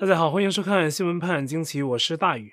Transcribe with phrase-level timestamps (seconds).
[0.00, 2.52] 大家好，欢迎收看新闻判惊奇，我是大宇。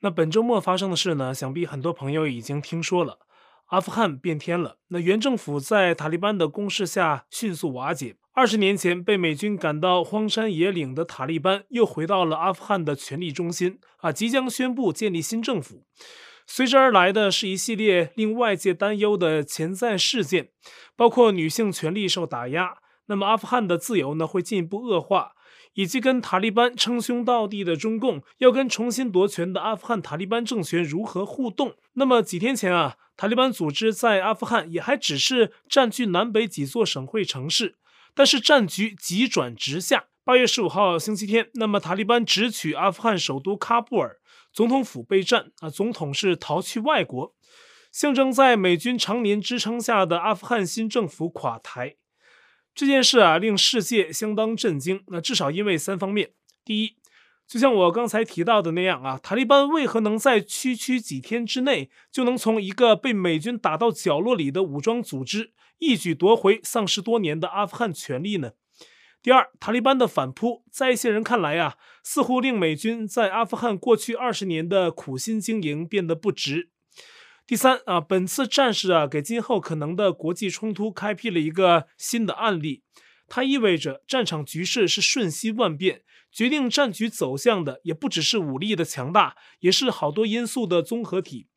[0.00, 3.20] 那本周末发生的事呢，想必很多朋友已经听说了。
[3.68, 8.16] 阿富汗变天了，那原政府在塔利班的攻势下迅速瓦解。
[8.34, 15.86] 二十年前被美军赶到荒山野岭的塔利班，又回到了阿富汗的权力中心啊，即将宣布建立新政府。
[16.46, 20.50] 随之而来的是一系列令外界担忧的潜在事件，
[20.94, 25.32] 包括女性权利受打压，那么阿富汗的自由呢，会进一步恶化。
[25.74, 31.74] 以及跟塔利班称兄道弟的中共要跟重新夺权的阿富汗塔利班政权如何互动？
[31.94, 37.76] 那么几天前啊，塔利班组织在阿富汗也还只是占据南北几座省会城市，
[38.14, 40.06] 但是战局急转直下。
[40.24, 44.18] 八月十五号星期天，那么塔利班直取阿富汗首都喀布尔，
[44.52, 47.34] 总统府被占啊，总统是逃去外国，
[47.90, 51.96] 象征在美军常年支撑下的阿富汗新政府垮台。
[52.74, 55.02] 这件事啊，令世界相当震惊。
[55.08, 56.30] 那至少因为三方面：
[56.64, 56.96] 第一，
[57.46, 68.52] 就像我刚才提到的那样啊，塔利班为何能在区区几天之内就能从一个被美军打到角落里的武装组织，一举夺回丧失多年的阿富汗权力呢？
[69.22, 76.70] 第二，塔利班的反扑，在一些人看来啊，似乎令美军在阿富汗过去二十年的苦心经营变得不值。
[77.44, 82.82] 第三啊，本次战事啊，给今后可能的国际冲突开辟了一个新的案例。
[83.28, 91.48] 它意味着战场局势是瞬息万变，决定战局走向的也不只是武力的强大，也是好多因素的综合体。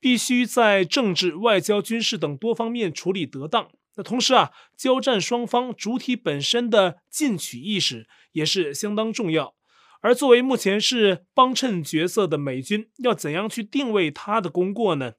[0.00, 3.70] 必须在政治、外交、军事等多方面处理得当。
[3.96, 9.54] 那同时啊，交战双方主体本身的进取意识也是相当重要。
[10.00, 15.14] 而作为目前是帮衬角色的美军，要怎样去定位他的功过呢？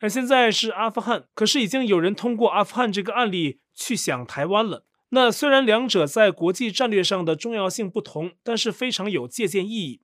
[0.00, 4.84] 而现在是阿富汗，可是已经有人通过阿富汗这个案例去想台湾了。
[5.10, 10.00] 那虽然两者在国际战略上的重要性不同，但是非常有借鉴意义。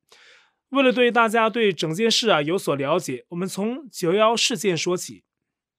[0.71, 5.25] 为了对大家对整件事啊有所了解，我们从九幺幺事件说起。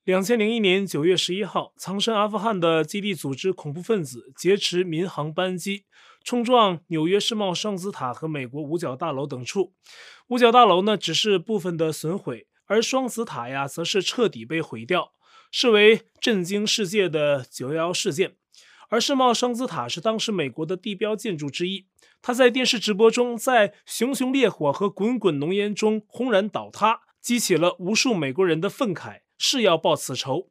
[0.04, 5.86] 两千零一年九月十一号，藏身阿富汗的基地组织恐怖分子劫持民航班机，
[6.24, 9.74] 冲撞纽约世贸双子塔和美国五角大楼等处。
[10.28, 12.48] 五角大楼呢，只是部分的损毁。
[12.66, 15.12] 而双子塔呀，则是彻底被毁掉，
[15.52, 18.36] 视为震惊世界的九幺幺事件。
[18.90, 21.88] 而世贸双子塔是当时美国的地标建筑之一，
[22.22, 30.50] 它在电视直播中，在熊熊烈火和滚滚浓烟中轰然倒塌，激起了无数美国人的愤慨，誓要报此仇。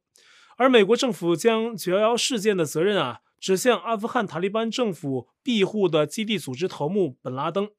[0.57, 7.71] 而美国政府将九幺幺事件的责任啊，指向阿富汗塔利班政府庇护的基地组织头目本拉登。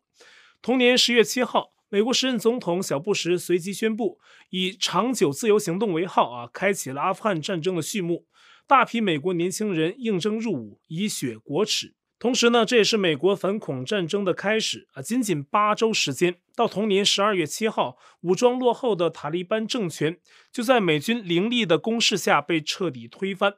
[0.62, 1.73] 同年十月七号。
[1.94, 4.18] 美国时任总统小布什随即宣布，
[4.50, 8.26] 以“长久自由行动”为号啊，开启了阿富汗战争的序幕。
[8.66, 11.94] 大批美国年轻人应征入伍，以雪国耻。
[12.18, 15.04] 同时呢，这也是美国反恐战争的开始啊。
[15.04, 20.18] 仅仅八周时间，到同年十二月七号，武装落后的塔利班政权
[20.52, 23.54] 就在美军凌厉的攻势下被彻底推翻。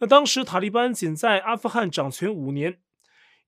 [0.00, 2.80] 那当时塔利班仅在阿富汗掌权五年，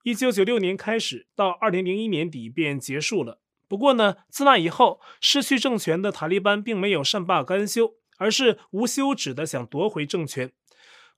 [0.04, 3.40] 一九九六年开始，到二零零一年底便结束了。
[3.72, 10.52] 不过呢，自那以后，失去政权的塔利班并没有善罢甘休，而是无休止的想夺回政权。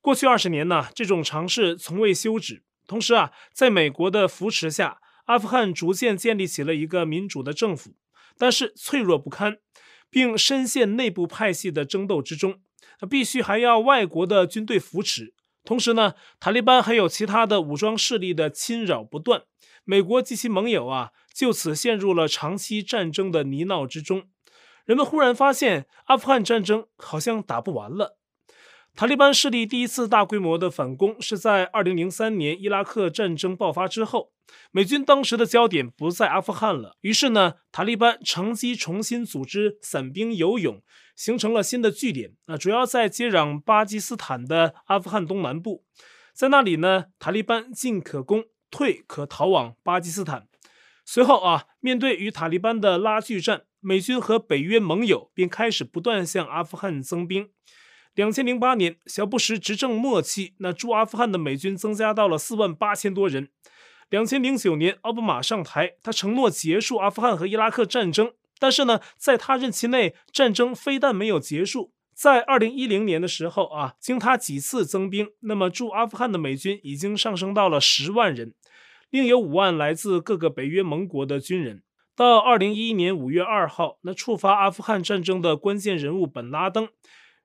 [0.00, 2.62] 过去二十年呢，这种尝试从未休止。
[2.86, 7.96] 同时啊，在美国的扶持下，阿富汗逐渐建立起了一个民主的政府，
[8.38, 9.58] 但是脆弱不堪，
[10.08, 12.60] 并深陷内部派系的争斗之中。
[13.10, 15.34] 必须还要外国的军队扶持。
[15.64, 19.42] 同时呢，塔利班还有其他的武装势力的侵扰不断。
[19.86, 24.28] 美国及其盟友啊，就此陷入了长期战争的泥淖之中。
[24.84, 28.16] 人们忽然发现，阿富汗战争好像打不完了。
[28.94, 34.30] 塔利班势力第一次大规模的反攻是在2003年伊拉克战争爆发之后。
[34.70, 40.80] 美军当时的焦点不在阿富汗了，于是呢，塔利班乘机重新组织散兵游勇，
[41.16, 42.34] 形成了新的据点。
[42.46, 45.84] 那主要在接壤巴基斯坦的阿富汗东南部，
[46.34, 48.44] 在那里呢，塔利班进可攻。
[48.70, 50.48] 退可逃往巴基斯坦。
[51.04, 57.50] 随后啊，面对与塔利班的拉锯战，美军和北约盟友便开始不断向阿富汗增兵。
[58.14, 63.48] 两千零八年，小布什执政末期，那驻阿富汗的美军增加到了四万八千多人。
[64.08, 71.92] 两千零九年，奥巴马上台，他承诺结束阿富汗和伊拉克战争，但是呢，在他任期内，战争非但没有结束。
[72.14, 78.54] 在二零一零年的时候啊，经他几次增兵，那么驻阿富汗的美军已经上升到了十万人，
[79.14, 81.84] 另有五万来自各个北约盟国的军人。
[82.16, 86.88] 到二零一一年五月二号，那触发阿富汗战争的关键人物本拉登，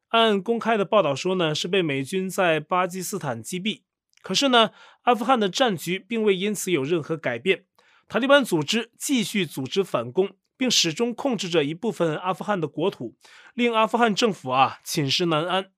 [0.08, 3.82] 按公开的报道说呢，是被美军在巴基斯坦击毙。
[4.24, 4.72] 可是呢，
[5.04, 7.66] 阿富汗的战局并未因此有任何改变。
[8.08, 13.14] 塔利班组织继续组织反攻，并始终控制着一部分阿富汗的国土，
[13.54, 15.70] 令阿富汗政府啊寝食难安。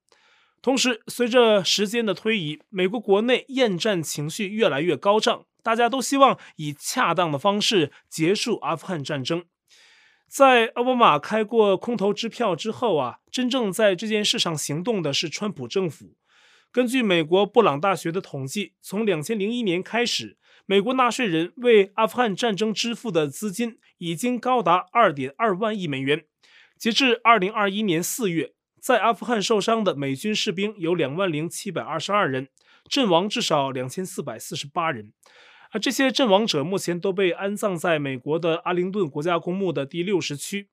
[0.62, 9.46] 同时，随着时间的推移，美国国内厌战情绪越来越高涨，大家都希望以恰当的方式结束阿富汗战争。
[10.28, 16.16] 在奥巴马开过空头支票之后啊，真正在这件事上行动的是川普政府。
[16.72, 26.24] 根据美国布朗大学的统计，从两千零一年开始，美国纳税人为阿富汗战争支付的资金已经高达二点二万亿美元。
[26.78, 32.48] 截至二零二一年四月，在阿富汗受伤的美军士兵有两万零七百二十二人，
[32.88, 35.12] 阵亡至少两千四百四十八人。
[35.72, 40.70] 而这些阵亡者目前都被安葬在美国的阿灵顿国家公墓的第六十区。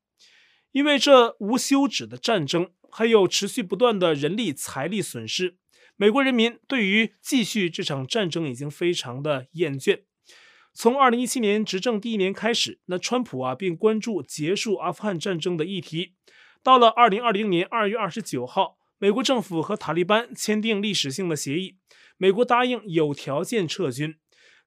[0.72, 5.56] 因为这无休止的战争，还有持续不断的人力财力损失。
[5.96, 10.02] 美国人民对于继续这场战争已经非常的厌倦。
[10.74, 16.14] 从二零一七年执政第一年开始，那川普啊便关注结束阿富汗战争的议题。
[16.62, 21.76] 到了二零二零年二月二十九号，美国政府和塔利班签订历史性的协议，
[22.16, 24.16] 美国答应有条件撤军。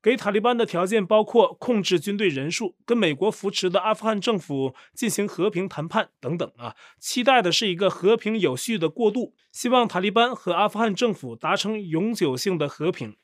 [0.02, 13.16] 给塔利班的条件包括控制军队人数、跟美国扶持的阿富汗政府进行和平谈判等等啊，期待的是一个和平有序的过渡，希望塔利班和阿富汗政府达成永久性的和平。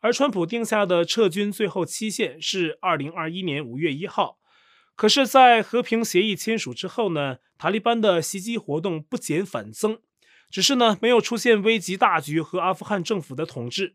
[0.00, 4.38] 而川普定下的撤军最后期限是二零二一年五月一号，
[4.94, 9.98] 可是，在和平协议签署之后呢，塔利班的袭击活动不减反增，
[10.50, 13.94] 只是呢没有出现危及大局和阿富汗政府的统治。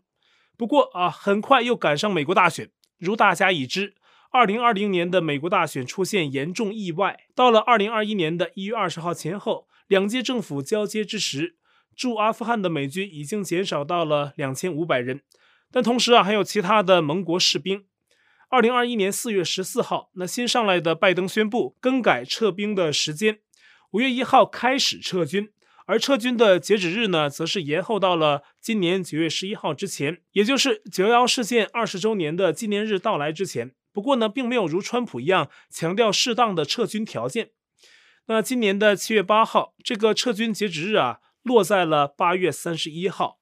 [0.61, 2.69] 不过啊，很快又赶上美国大选。
[2.99, 3.95] 如大家已知，
[4.29, 7.21] 二零二零年的美国大选出现严重意外。
[7.33, 11.55] 到了二零二一年的一月二十号前后，两届政府交接之时，
[11.95, 15.21] 驻阿富汗的美军已经减少到了两千五百人。
[15.71, 17.85] 但同时啊，还有其他的盟国士兵。
[18.49, 23.39] 二零二一年四月十四号，那新上来的拜登宣布更改撤兵的时间，
[23.93, 25.49] 五月一号开始撤军。
[25.91, 33.73] 而撤军的截止日呢，则是延后到了今年九月十一号之前，也就是九幺幺事件二十周年的纪念日到来之前。
[33.91, 37.49] 不过呢，并没有如川普一样强调适当的撤军条件。
[38.27, 43.39] 那今年的七月八号，这个撤军截止日啊，落在了八月三十一号。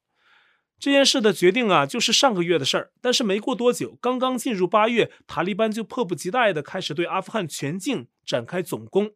[0.79, 2.91] 这件事的决定啊，就是上个月的事儿。
[2.99, 9.11] 但是没过多久，刚刚进入八月，塔利班就迫不及待地开始对阿富汗全境展开总攻。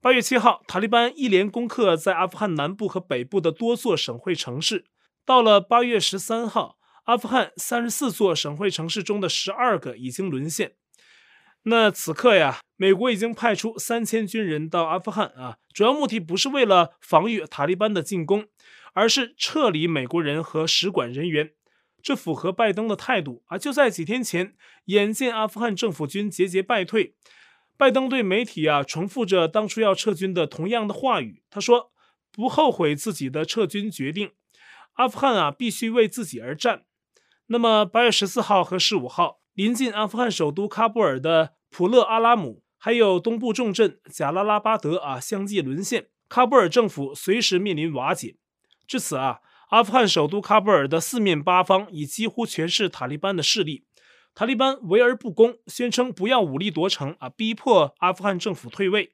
[0.00, 4.84] 八月七号，塔利班一连攻克在阿富汗南部和北部的多座省会城市。
[5.26, 10.76] 到了八月十三号，阿富汗三十四座省会城市中的十二个已经沦陷。
[11.64, 18.46] 那此刻呀，美国已经派出三千军人到阿富汗啊，主要目的不是为了防御塔利班的进攻，
[18.92, 21.50] 而是撤离美国人和使馆人员。
[22.00, 23.58] 这符合拜登的态度啊！
[23.58, 24.54] 就在几天前，
[24.84, 27.16] 眼见阿富汗政府军节节败退。
[27.78, 31.92] 拜登对媒体啊重复着当初要撤军的同样的话语，他说
[32.32, 34.32] 不后悔自己的撤军决定，
[34.94, 36.82] 阿富汗啊必须为自己而战。
[37.46, 48.36] 那么八月十四号和十五号，临近阿富汗首都喀布尔的普勒阿拉姆，还有东部重镇贾拉拉巴德啊相继沦陷，喀布尔政府随时面临瓦解。
[48.88, 49.38] 至此啊，
[49.70, 53.84] 阿富汗首都喀布尔的四面八方已几乎全是塔利班的势力。
[54.38, 59.10] 塔利班围而不攻，宣称不要武力夺城啊，逼迫阿富汗政府退位。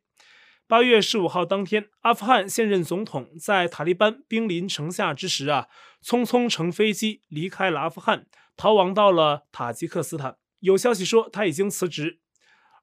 [0.67, 5.69] 八月十五号当天，阿富汗现任总统在塔利班兵临城下之时啊，
[6.05, 10.37] 匆匆乘飞机离开了阿富汗，逃亡到了塔吉克斯坦。
[10.61, 12.19] 有消息说他已经辞职，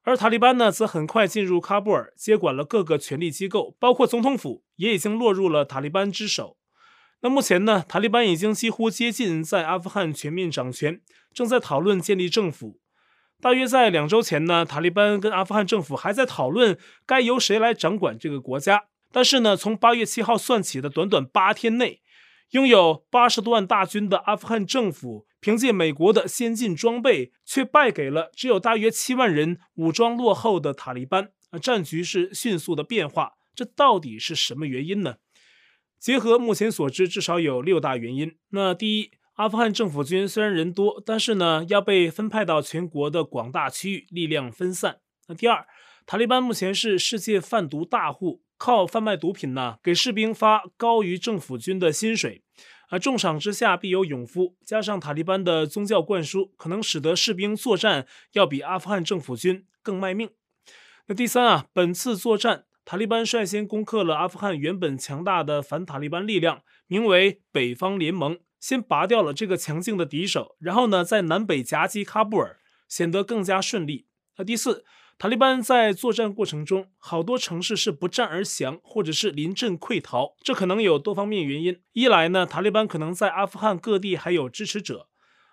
[0.02, 6.56] 而塔利班呢，则很快进入喀布尔，接管了各个权力机构，包括总统府也已经落入了塔利班之手。
[7.24, 11.00] 那目前呢，塔利班已经几乎接近在阿富汗全面掌权，
[11.32, 12.80] 正在讨论建立政府。
[13.40, 16.76] 大约在两周前呢，塔利班跟阿富汗政府还在讨论
[17.06, 18.86] 该由谁来掌管这个国家。
[19.12, 22.00] 但是呢，从八月七号算起的短短八天内，
[22.50, 31.30] 拥有八十多万大军的阿富汗政府，凭借美国的先进装备，却败给了只有大约七万人、武装落后的塔利班。
[31.50, 35.16] 啊，战局是迅速的变化，这到底是什么原因呢？
[36.02, 38.34] 结合目前所知，至少有六大原因。
[38.48, 44.98] 那第一，阿富汗政府军虽然人多，但是呢，要被分派到全国的广大区域，力量分散。
[45.28, 45.64] 那第二，
[46.04, 52.42] 塔利班目前是世界贩毒大户，靠贩卖毒品呢，给士兵发高于政府军的薪水。
[52.88, 60.28] 而重赏之下必有勇夫，加上塔利班的宗教灌输，可能使得士兵作战要比阿富汗政府军更卖命。
[61.06, 62.64] 那第三啊，本次作战。
[62.84, 72.58] 塔利班率先攻克了阿富汗原本强大的反塔利班力量，名为北方联盟，先拔掉了这个强劲的敌手，然后呢，在南北夹击喀布尔，
[72.88, 74.06] 显得更加顺利。
[74.36, 74.84] 那第四，
[75.16, 81.80] 塔利班在作战过程中，好多城市是不战而降，或者是临阵溃逃，这可能有多方面原因。
[81.92, 85.06] 一来呢，塔利班可能在阿富汗各地还有支持者；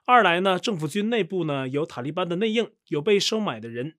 [0.06, 3.92] 二来呢，政府军内部呢有塔利班的内应，有被收买的人；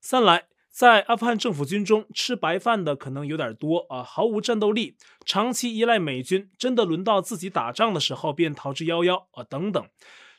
[0.00, 0.44] 三来，
[0.76, 9.82] 在阿富汗政府军中吃白饭的可能有点多啊，毫无战斗力，长期依赖美军，真的轮到自己打仗的时候便逃之夭夭啊，等等。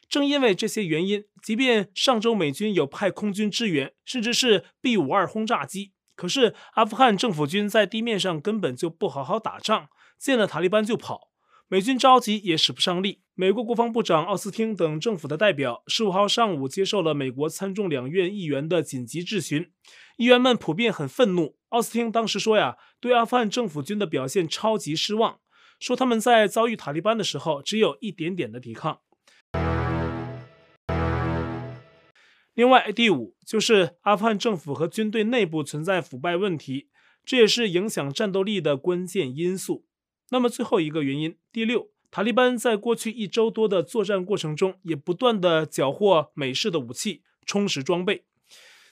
[0.08, 9.90] 正因为这些原因，即便上周美军有派空军支援，甚至是 B-52 轰炸机，可是阿富汗政府军在地面上根本就不好好打仗，
[10.20, 11.32] 见了塔利班就跑，
[11.68, 13.24] 美军着急也使不上力。
[13.34, 19.72] 美国国防部长奥斯汀等政府的代表十五号上午接受了美国参众两院议员的紧急质询，
[20.18, 21.58] 议员们普遍很愤怒。
[21.70, 25.40] 奥斯汀当时说呀，对阿富汗政府军的表现超级失望，
[25.80, 29.02] 说他们在遭遇塔利班的时候只有一点点的抵抗。
[32.56, 36.90] 另外，第五就是阿富汗政府和军队内部存在腐败问题，
[37.24, 39.86] 这也是影响战斗力的关键因素。
[40.32, 48.24] 那么最后一个原因，第六，塔利班在过去一周多的作战过程中，也不断地缴获美式的武器，充实装备。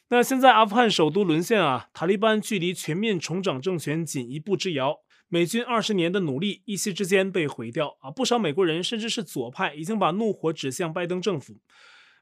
[0.09, 4.99] 那现在阿富汗首都沦陷啊，塔利班距离全面重掌政权仅一步之遥。
[5.27, 8.11] 美军二十年的努力一夕之间被毁掉啊！
[8.11, 11.55] 不少美国人甚至是左派已经把怒火指向拜登政府。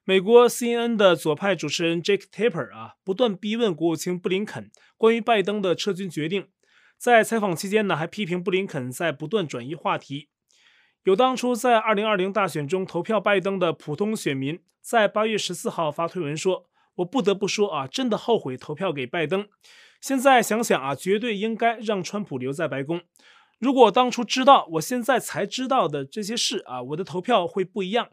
[0.05, 6.47] 美国 CNN 的左派主持人 Jake Tapper 啊，不断逼问国务卿布林肯关于拜登的撤军决定。
[6.97, 10.29] 在采访期间呢，还批评布林肯在不断转移话题。
[11.03, 19.47] 有当初在2020大选中投票拜登的普通选民，在8月14号发推文说：“我不得不说啊，真的后悔投票给拜登。
[20.01, 23.01] 现在想想啊，绝对应该让川普留在白宫。
[23.59, 28.09] 如果当初知道我现在才知道的这些事啊，我的投票会不一样。”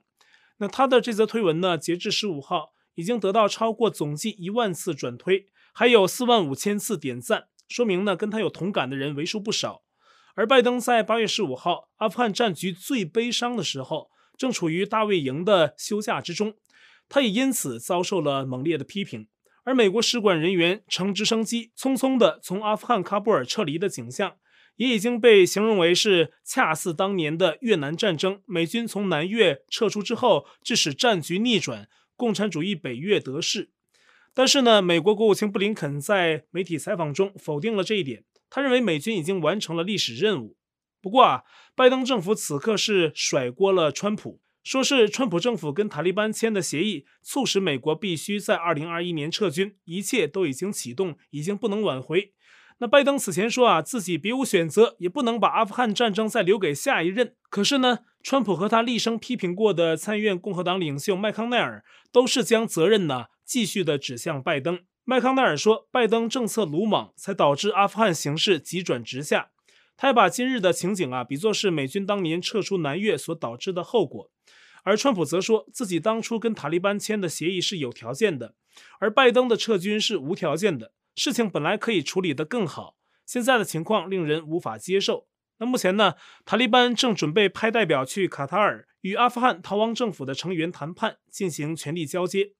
[0.58, 9.82] 那他的这则推文呢，截至十五号已经得到超过总计一万次转推，还有四万五千次点赞，说明呢跟他有同感的人为数不少。
[10.34, 16.54] 而拜登在八月十五号阿富汗战局最悲伤的时候，正处于大卫营的休假之中，
[17.10, 19.28] 他也因此遭受了猛烈的批评。
[19.64, 24.36] 而美国使馆人员乘直升机匆匆地从阿富汗喀布尔撤离的景象。
[24.76, 31.86] 也已经被形容为是恰似当年的越南战争，美军从南越撤出之后，致使战局逆转，
[32.16, 33.68] 共产主义北越得势。
[34.32, 40.56] 但是呢，美国国务卿布林肯在媒体采访中否定了这一点，他认为美军已经完成了历史任务。
[41.02, 41.42] 不过啊，
[41.74, 52.32] 拜登政府此刻是甩锅了川普，说是川普政府跟塔利班签的协议，促使美国必须在2021年撤军，一切都已经启动，已经不能挽回。
[52.78, 57.34] 那拜登此前说啊，自己别无选择，也不能把阿富汗战争再留给下一任。
[57.48, 64.80] 可是呢，川普和他厉声批评过的参议院共和党领袖麦康奈尔，都是将责任呢继续的指向拜登。
[65.04, 69.50] 麦康奈尔说，拜登政策鲁莽，才导致阿富汗形势急转直下。
[69.96, 74.30] 他还把今日的情景啊，比作是美军当年撤出南越所导致的后果。
[74.84, 78.54] 而川普则说自己当初跟塔利班签的协议是有条件的，
[78.98, 80.92] 而拜登的撤军是无条件的。
[81.14, 82.96] 事情本来可以处理得更好，
[83.26, 85.26] 现在的情况令人无法接受。
[85.58, 86.14] 那目前呢，
[86.46, 92.52] 塔利班正准备派代表去卡塔尔与阿富汗逃亡政府的成员谈判，进行权力交接。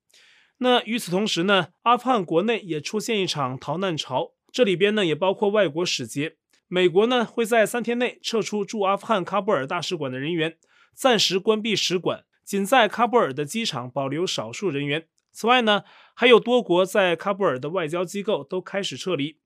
[0.59, 6.37] 那与此同时呢，阿富汗国内也出现一场逃难潮，这里边呢也包括外国使节。
[6.69, 10.59] 美国呢会在三天内撤出驻阿富汗喀布尔大使馆的人员，
[10.95, 15.07] 暂时关闭使馆，仅在喀布尔的机场保留少数人员。
[15.33, 19.37] 此外呢，还有多国在喀布尔的外交机构都开始撤离，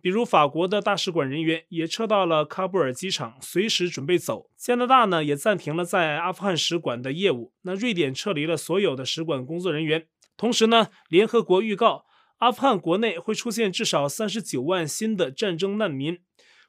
[0.00, 4.48] 比如法国的大使馆人员也撤到了喀布尔机场，随时准备走。
[4.56, 7.52] 加拿大呢也暂停了在阿富汗使馆的业务。
[7.62, 10.06] 那瑞典撤离了所有的使馆工作人员。
[10.36, 12.06] 同时呢，联合国预告，
[12.38, 16.20] 阿富汗国内会出现至少三十九万新的战争难民，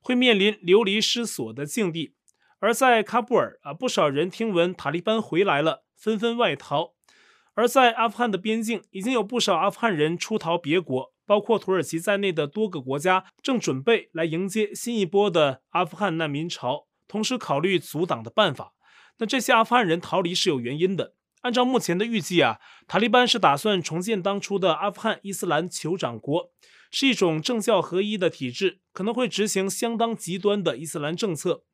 [0.02, 2.16] 会面临流离失所的境地。
[2.64, 6.94] 而在喀布尔啊，不少人听闻塔利班回来了，纷纷外逃。
[7.56, 18.72] 而在阿富汗的边境，已经有不少阿富汗人出逃别国，包括土耳其在内的多个国家正准备来迎接新一波的阿富汗难民潮，同时考虑阻挡的办法。
[19.18, 21.16] 那这些阿富汗人逃离是有原因的。
[21.42, 26.50] 按照目前的预计啊，塔利班是打算重建当初的阿富汗伊斯兰酋长国，
[26.90, 31.66] 是一种政教合一的体制，可能会执行相当极端的伊斯兰政策。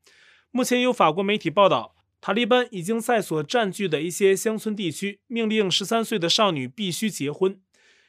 [0.52, 1.96] 目前有法国媒体报道。
[2.22, 7.62] 塔利班已经在所占据的一些乡村地区命令十三岁的少女必须结婚，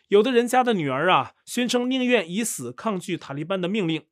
[0.08, 4.02] 有的人家的女儿啊宣称宁愿以死抗拒塔利班的命令，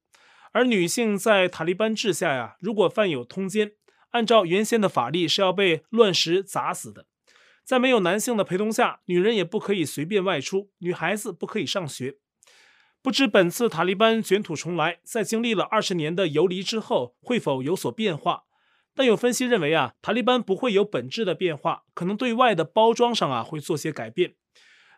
[0.52, 3.72] 而女性在塔利班治下呀，如果犯有通奸，
[4.10, 7.06] 按照原先的法律是要被乱石砸死的。
[7.64, 12.18] 在没有男性的陪同下，女人也不可以随便外出，女孩子不可以上学。
[13.08, 18.42] 不知本次塔利班卷土重来，在经历了二十年的游离之后，会否有所变化？
[18.94, 24.34] 但有分析认为啊，塔利班不会有本质的变化，可能对外的包装上啊会做些改变。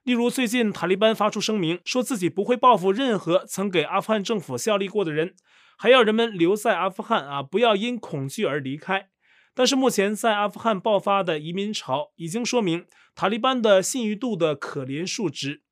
[0.02, 5.36] 例如，最近塔利班发出声明，说自己不会报复任何曾给阿富汗政府效力过的人，
[5.78, 9.10] 还要人们留在阿富汗啊，不要因恐惧而离开。
[9.54, 15.62] 但是目前在阿富汗爆发的移民潮已经说明塔利班的信誉度的可怜数值。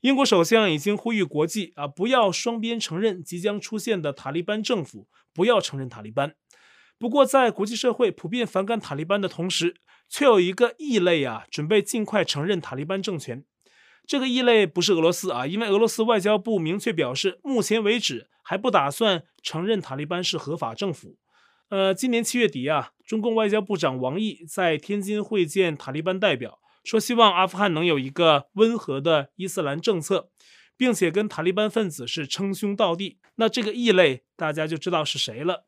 [0.00, 6.34] 英国首相已经呼吁国际啊，不要双边承认即将出现的塔利班政府，不要承认塔利班。
[6.98, 9.76] 不过，在国际社会普遍反感塔利班的同时，
[10.08, 13.44] 却有一个异类啊，准备尽快承认塔利班政权。
[14.06, 21.18] 这个异类不是俄罗斯啊，因为俄罗斯外交部明确表示，目前为止还不打算承认塔利班是合法政府。
[21.68, 30.30] 呃，今年七月底啊，中共外交部长王毅在天津会见塔利班代表，说希望阿富汗能有一个温和的伊斯兰政策，
[30.76, 33.18] 并且跟塔利班分子是称兄道弟。
[33.36, 35.66] 那这个异类大家就知道是谁了。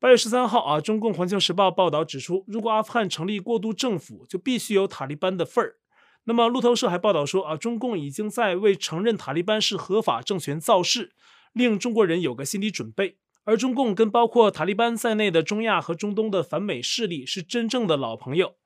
[0.00, 5.76] 八月十三号啊，中共环球时报报道指出，如果阿富汗成立过渡政府，就必须有塔利班的份儿。
[6.24, 11.12] 那么路透社还报道说啊，中共已经在为承认塔利班是合法政权造势，
[11.52, 13.18] 令中国人有个心理准备。
[13.44, 18.56] 而中共跟包括塔利班在内的中亚和中东的反美势力是真正的老朋友。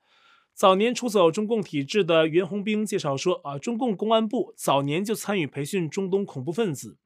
[0.59, 6.97] 早年出走中共体制的袁宏兵介绍说，啊，中共公安部早年就参与培训中东恐怖分子，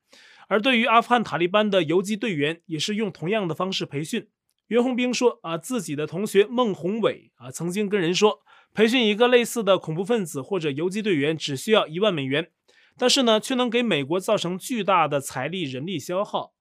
[0.49, 4.27] 而对于阿富汗塔利班的游击队员，也是用同样的方式培训。
[4.69, 8.41] 袁宏兵说，啊，自己的同学孟宏伟啊，曾经跟人说，
[8.73, 12.51] 培训一个类似的恐怖分子或者游击队员只需要一万美元，
[12.97, 16.55] 但是呢，却能给美国造成巨大的财力人力消耗。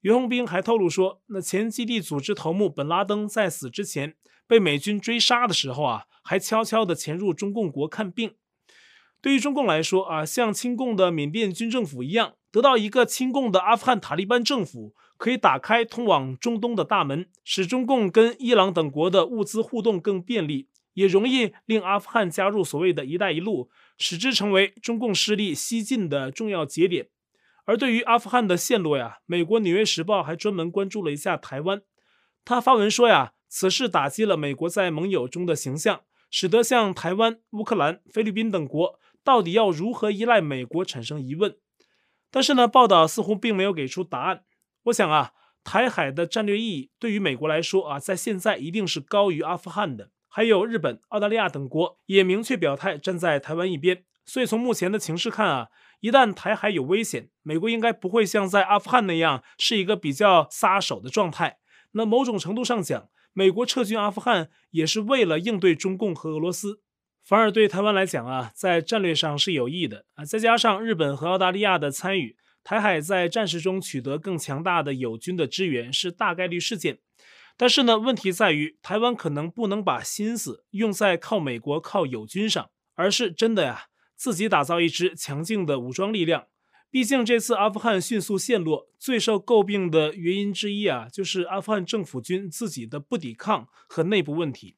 [0.00, 8.34] 袁宏兵还透露说，那前基地组织头目本拉登在死之前被美军追杀的时候啊，还悄悄地潜入中共国看病。
[9.20, 23.68] 对于中共来说啊，像亲共的缅甸军政府一样，得到一个亲共的阿富汗塔利班政府，可以打开通往中东的大门，使中共跟伊朗等国的物资互动更便利，也容易令阿富汗加入所谓的一带一路，
[23.98, 27.08] 使之成为中共势力西进的重要节点。
[27.64, 31.82] 而对于阿富汗的陷落呀，美国《纽约时报》还专门关注了一下台湾。
[32.44, 41.56] 他发文说呀，此事打击了美国在盟友中的形象，使得像台湾、乌克兰、菲律宾等国到底要如何依赖美国产生疑问。
[42.30, 44.44] 但是呢，报道似乎并没有给出答案。
[44.84, 45.32] 我想啊，
[45.64, 50.10] 台海的战略意义对于美国来说啊，在现在一定是高于阿富汗的。
[50.28, 54.04] 还有日本、澳大利亚等国也明确表态站在台湾一边。
[54.24, 55.68] 所以从目前的情势看啊。
[56.00, 61.56] 一旦台海有危险，美国应该不会像在阿富汗那样是一个比较撒手的状态。
[61.92, 66.80] 那某种程度上讲，美国撤军阿富汗也是为了应对中共和俄罗斯，
[67.22, 70.24] 反而对台湾来讲啊，在战略上是有益的啊。
[70.24, 77.00] 再加上日本和澳大利亚的参与，台海在战事中取得更强大的友军的支援是大概率事件。
[77.58, 83.88] 但是呢，问题在于台湾可能不能把心思用在靠美国、靠友军上，而是真的呀。
[84.16, 86.46] 自己打造一支强劲的武装力量，
[86.96, 94.76] 毕竟这次阿富汗迅速陷落，最受诟病的原因之一啊，就是阿富汗政府军自己的不抵抗和内部问题。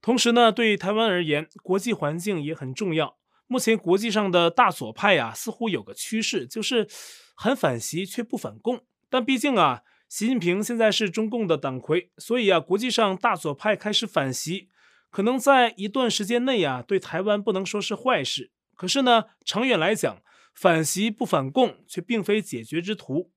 [0.00, 3.16] 同时呢，对台湾而言，国际环境也很重要。
[3.48, 6.86] 目前国际上的大左派啊，似乎有个趋势，就是
[7.34, 8.84] 很反习却不反共。
[9.10, 14.68] 但毕竟啊，习近平现在是中共的党魁，所以啊，国际上大左派开始反习，
[15.10, 18.52] 可能在一段时间内啊，对台湾不能说是坏事。
[18.76, 20.22] 可是呢，长远来讲，
[20.60, 23.30] 反习不反共却并非解决之途，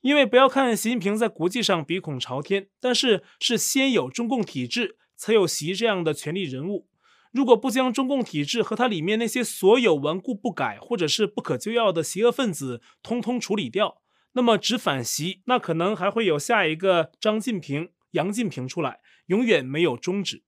[0.00, 6.88] 因为不要看习近平在国际上鼻孔朝天，但是是先有中共体制，才有习这样的权力人物。
[7.30, 20.42] 如果不将中共体制和它里面那些所有顽固不改或者是不可救药的邪恶分子通通处理掉，那么只反习，那可能还会有下一个张近平、杨近平出来，永远没有终止。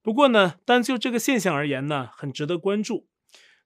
[0.00, 3.09] 不过呢，单就这个现象而言呢，很值得关注。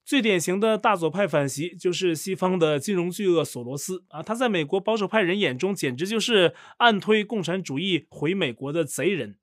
[0.04, 9.36] 最典型的大左派反袭就是西方的金融巨鳄索罗斯啊，他在美国保守派人眼中简直就是暗推共产主义回美国的贼人。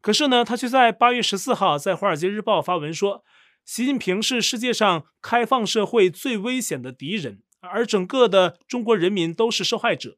[0.00, 3.22] 可是呢，他却在八月十四号在《华尔街日报》发文说，
[3.64, 10.16] 习近平是世界上开放社会最危险的敌人，而整个的中国人民都是受害者。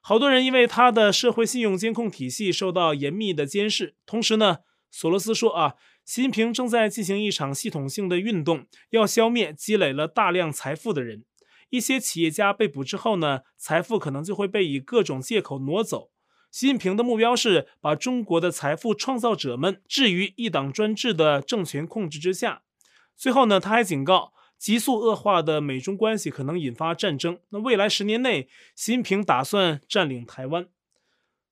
[0.00, 4.58] 好多人因为他的社会信用监控体系受到严密的监视，同时呢，
[4.90, 5.74] 索罗斯说啊。
[6.10, 11.22] 习近平正在进行一场系统性的运动，要消灭积累了大量财富的人。
[11.68, 16.10] 一些企业家被捕之后呢，财富可能就会被以各种借口挪走。
[16.50, 22.62] 习近平的目标是把中国的财富创造者们置于一党专制的政权控制之下。
[23.14, 27.38] 最后呢，他还警告，急速恶化的美中关系可能引发战争。
[27.50, 30.66] 那未来十年内，习近平打算占领台湾。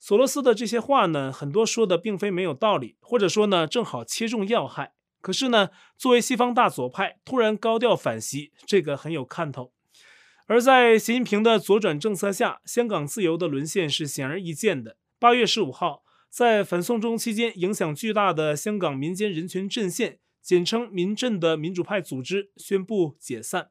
[0.01, 4.93] 索罗斯的这些话呢，很多说的并非没有道理，或者说呢，正好切中要害。
[5.21, 9.73] 可是呢，作为西方大左派，突然高调反袭，这个很有看头。
[10.47, 14.97] 而在习近平的左转政策下，香港自由的沦陷是显而易见的。
[15.19, 23.71] 八月十五号，在反送中期间，影响巨大的香港民间人权阵线（简称民阵）的民主派组织宣布解散。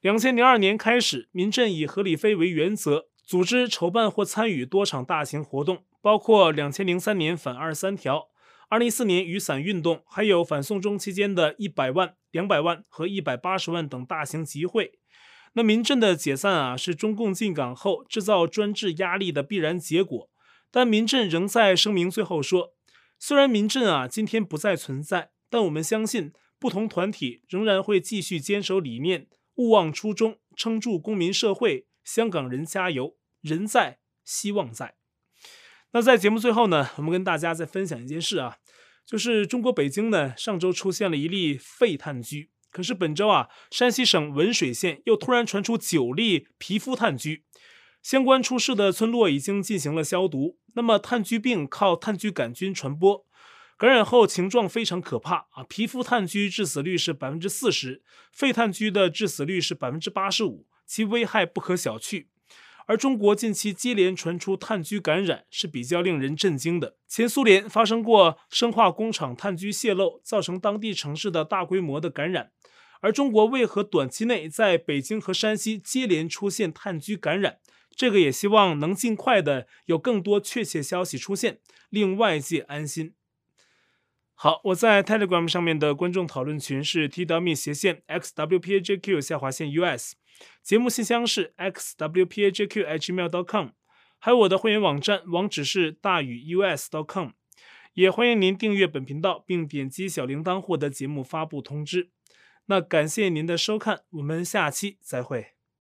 [0.00, 8.28] 两千零二年开始，民阵以合理非为原则，组织筹办或参与多场大型活动，包括两千零三年反二十三条、
[8.68, 14.92] 二零一四年雨伞运动，还有反送中期间的一百万、两百万和一百八十万等大型集会。
[15.54, 20.30] 那民阵的解散啊，是中共进港后制造专制压力的必然结果。
[20.70, 22.74] 但民阵仍在声明最后说，
[23.18, 31.88] 虽然民阵啊今天不再存在，但我们相信不同团体仍然会继续坚守理念，勿忘初衷，撑住公民社会。
[32.04, 34.94] 香港人加油，人在，希望在。
[35.92, 38.58] 那在节目最后呢，我们跟大家再分享一件事啊，
[39.06, 42.48] 就是中国北京呢上周出现了一例肺炭疽。
[42.70, 47.42] 可是本周啊，山西省文水县又突然传出九例皮肤炭疽，
[48.02, 50.58] 相关出事的村落已经进行了消毒。
[50.74, 53.24] 那么炭疽病靠炭疽杆菌传播，
[53.78, 55.64] 感染后情状非常可怕啊！
[55.66, 62.26] 皮肤炭疽致死率是百分之四十，肺炭疽的致死率是百分之八十五，其危害不可小觑。
[62.86, 66.96] 而中国近期接连传出炭疽感染，是比较令人震惊的。
[67.06, 72.52] 前苏联发生过生化工厂炭疽泄漏，造成当地城市的大规模的感染。
[73.00, 77.58] 而中国为何短期内在北京和山西接连出现炭疽感染？
[77.94, 83.14] 这个也希望能尽快的有更多确切消息出现，令外界安心。
[84.34, 90.14] 好，我在 Telegram 上面的观众讨论群是 t.me 斜线 xwpajq 下划线 us，
[90.62, 93.68] 节目信箱是 xwpajqhmail.com，
[94.18, 97.30] 还有我的会员网站网址是大宇 us.com，
[97.94, 102.10] 也欢迎您订阅本频道并点击小铃铛获得节目发布通知。
[102.66, 105.55] 那感谢您的收看，我们下期再会。